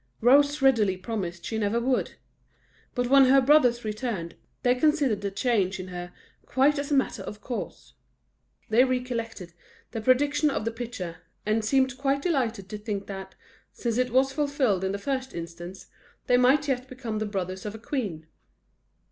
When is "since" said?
13.73-13.99